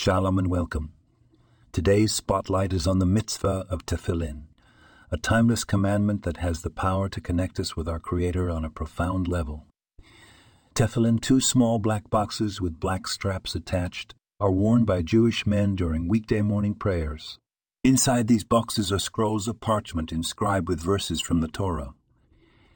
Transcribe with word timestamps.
Shalom 0.00 0.38
and 0.38 0.46
welcome. 0.46 0.92
Today's 1.72 2.14
spotlight 2.14 2.72
is 2.72 2.86
on 2.86 3.00
the 3.00 3.04
mitzvah 3.04 3.66
of 3.68 3.84
tefillin, 3.84 4.44
a 5.10 5.16
timeless 5.16 5.64
commandment 5.64 6.22
that 6.22 6.36
has 6.36 6.62
the 6.62 6.70
power 6.70 7.08
to 7.08 7.20
connect 7.20 7.58
us 7.58 7.76
with 7.76 7.88
our 7.88 7.98
Creator 7.98 8.48
on 8.48 8.64
a 8.64 8.70
profound 8.70 9.26
level. 9.26 9.66
Tefillin, 10.72 11.20
two 11.20 11.40
small 11.40 11.80
black 11.80 12.08
boxes 12.10 12.60
with 12.60 12.78
black 12.78 13.08
straps 13.08 13.56
attached, 13.56 14.14
are 14.38 14.52
worn 14.52 14.84
by 14.84 15.02
Jewish 15.02 15.44
men 15.48 15.74
during 15.74 16.06
weekday 16.06 16.42
morning 16.42 16.74
prayers. 16.74 17.40
Inside 17.82 18.28
these 18.28 18.44
boxes 18.44 18.92
are 18.92 19.00
scrolls 19.00 19.48
of 19.48 19.60
parchment 19.60 20.12
inscribed 20.12 20.68
with 20.68 20.80
verses 20.80 21.20
from 21.20 21.40
the 21.40 21.48
Torah. 21.48 21.92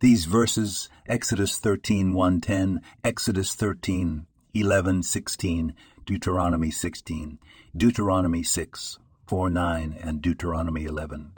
These 0.00 0.24
verses, 0.24 0.88
Exodus 1.06 1.58
13, 1.58 2.12
110, 2.12 2.80
Exodus 3.04 3.54
13, 3.54 4.26
11, 4.52 5.02
16, 5.04 5.74
Deuteronomy 6.04 6.70
16, 6.70 7.38
Deuteronomy 7.74 8.42
6, 8.42 8.98
4, 9.26 9.50
9, 9.50 9.96
and 10.02 10.20
Deuteronomy 10.20 10.84
11. 10.84 11.32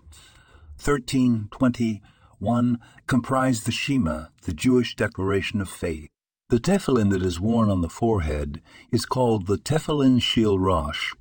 13, 0.78 1.48
20, 1.52 2.02
1 2.38 2.78
comprise 3.06 3.62
the 3.62 3.70
Shema, 3.70 4.26
the 4.42 4.52
Jewish 4.52 4.96
declaration 4.96 5.60
of 5.60 5.68
faith. 5.68 6.08
The 6.48 6.58
tefillin 6.58 7.10
that 7.10 7.22
is 7.22 7.38
worn 7.38 7.70
on 7.70 7.80
the 7.80 7.88
forehead 7.88 8.60
is 8.90 9.06
called 9.06 9.46
the 9.46 9.56
tefillin 9.56 10.20
shel 10.20 10.58
rosh, 10.58 11.12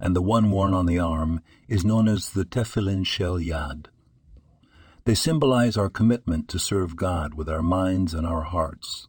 and 0.00 0.16
the 0.16 0.22
one 0.22 0.50
worn 0.50 0.74
on 0.74 0.86
the 0.86 0.98
arm 0.98 1.40
is 1.68 1.84
known 1.84 2.08
as 2.08 2.30
the 2.30 2.44
tefillin 2.44 3.06
shel 3.06 3.38
yad. 3.38 3.86
They 5.04 5.14
symbolize 5.14 5.76
our 5.76 5.88
commitment 5.88 6.48
to 6.48 6.58
serve 6.58 6.96
God 6.96 7.34
with 7.34 7.48
our 7.48 7.62
minds 7.62 8.12
and 8.12 8.26
our 8.26 8.42
hearts, 8.42 9.06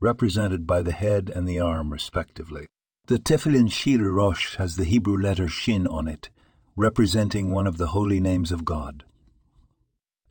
represented 0.00 0.66
by 0.66 0.82
the 0.82 0.92
head 0.92 1.30
and 1.34 1.48
the 1.48 1.60
arm 1.60 1.92
respectively. 1.92 2.66
The 3.08 3.18
Tefillin 3.18 3.72
Shel 3.72 4.00
Rosh 4.00 4.56
has 4.56 4.76
the 4.76 4.84
Hebrew 4.84 5.16
letter 5.16 5.48
Shin 5.48 5.86
on 5.86 6.08
it, 6.08 6.28
representing 6.76 7.50
one 7.50 7.66
of 7.66 7.78
the 7.78 7.86
holy 7.86 8.20
names 8.20 8.52
of 8.52 8.66
God. 8.66 9.02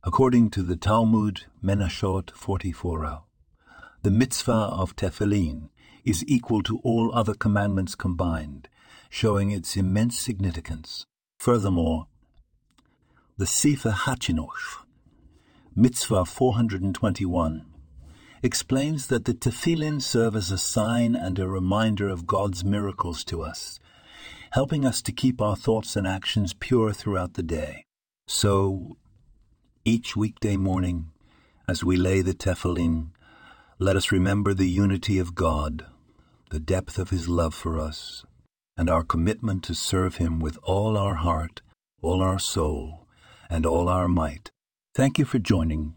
According 0.04 0.52
to 0.52 0.62
the 0.62 0.76
Talmud 0.76 1.46
Menachot 1.60 2.30
44, 2.36 3.24
the 4.04 4.12
mitzvah 4.12 4.52
of 4.52 4.96
Tefillin 4.96 5.70
is 6.06 6.24
equal 6.28 6.62
to 6.62 6.78
all 6.84 7.10
other 7.16 7.34
commandments 7.34 7.96
combined, 7.96 8.70
showing 9.10 9.50
its 9.50 9.76
immense 9.76 10.20
significance. 10.20 11.08
Furthermore, 11.40 12.06
the 13.38 13.48
Sefer 13.48 13.90
Hachinuch, 13.90 14.86
mitzvah 15.76 16.26
421, 16.26 17.66
explains 18.44 19.08
that 19.08 19.26
the 19.26 19.34
tefillin 19.34 20.02
serve 20.02 20.36
as 20.36 20.52
a 20.52 20.58
sign 20.58 21.16
and 21.16 21.40
a 21.40 21.48
reminder 21.48 22.08
of 22.08 22.28
God's 22.28 22.64
miracles 22.64 23.24
to 23.26 23.42
us, 23.42 23.80
helping 24.52 24.86
us 24.86 25.02
to 25.04 25.12
keep 25.12 25.42
our 25.42 25.56
thoughts 25.56 25.96
and 25.96 26.08
actions 26.08 26.54
pure 26.54 26.94
throughout 26.94 27.34
the 27.34 27.44
day. 27.44 27.84
So, 28.28 28.98
each 29.86 30.16
weekday 30.16 30.58
morning, 30.58 31.12
as 31.68 31.84
we 31.84 31.96
lay 31.96 32.22
the 32.22 32.34
tefillin, 32.34 33.12
let 33.80 33.96
us 33.96 34.12
remember 34.12 34.54
the 34.54 34.70
unity 34.70 35.20
of 35.20 35.36
God, 35.36 35.86
the 36.50 36.60
depth 36.60 36.98
of 36.98 37.10
His 37.10 37.28
love 37.28 37.54
for 37.54 37.80
us, 37.80 38.26
and 38.76 38.90
our 38.90 39.04
commitment 39.04 39.64
to 39.64 39.74
serve 39.74 40.18
Him 40.18 40.40
with 40.40 40.58
all 40.64 40.98
our 40.98 41.16
heart, 41.16 41.62
all 42.02 42.22
our 42.22 42.40
soul, 42.40 43.08
and 43.50 43.66
all 43.66 43.90
our 43.90 44.08
might. 44.08 44.52
Thank 44.94 45.20
you 45.20 45.26
for 45.26 45.40
joining 45.40 45.97